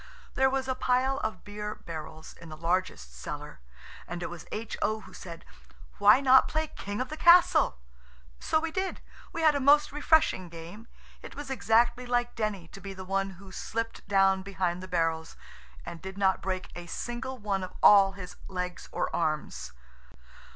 There 0.33 0.49
was 0.49 0.67
a 0.67 0.73
pile 0.73 1.19
of 1.19 1.43
beer 1.43 1.75
barrels 1.75 2.33
in 2.33 2.49
the 2.49 2.57
largest 2.57 3.13
cellar 3.13 3.59
and 4.07 4.23
it 4.23 4.31
was 4.31 4.47
H.O. 4.51 5.01
who 5.01 5.13
said, 5.13 5.45
"Why 5.99 6.19
not 6.19 6.47
play 6.47 6.69
'King 6.69 6.99
of 6.99 7.09
the 7.09 7.17
Castle?'" 7.17 7.77
So 8.39 8.59
we 8.59 8.71
did. 8.71 8.99
We 9.31 9.41
had 9.43 9.53
a 9.53 9.59
most 9.59 9.91
refreshing 9.91 10.49
game. 10.49 10.87
It 11.21 11.35
was 11.35 11.51
exactly 11.51 12.07
like 12.07 12.33
Denny 12.33 12.67
to 12.69 12.81
be 12.81 12.95
the 12.95 13.05
one 13.05 13.37
who 13.37 13.51
slipped 13.51 14.07
down 14.07 14.41
behind 14.41 14.81
the 14.81 14.87
barrels, 14.87 15.35
and 15.85 16.01
did 16.01 16.17
not 16.17 16.41
break 16.41 16.71
a 16.75 16.87
single 16.87 17.37
one 17.37 17.61
of 17.63 17.71
all 17.83 18.13
his 18.13 18.37
legs 18.47 18.89
or 18.91 19.15
arms. 19.15 19.71